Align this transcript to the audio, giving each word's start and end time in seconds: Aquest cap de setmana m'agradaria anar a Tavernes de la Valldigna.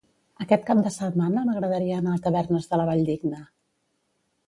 Aquest 0.45 0.63
cap 0.69 0.81
de 0.87 0.91
setmana 0.95 1.45
m'agradaria 1.51 2.01
anar 2.01 2.17
a 2.17 2.25
Tavernes 2.27 2.71
de 2.75 2.83
la 2.83 2.91
Valldigna. 2.91 3.47